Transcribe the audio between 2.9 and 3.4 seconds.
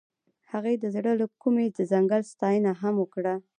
وکړه.